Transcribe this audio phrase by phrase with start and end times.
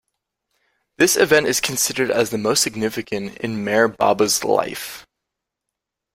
[0.97, 5.05] This event is considered as the most significant in Meher Baba's life.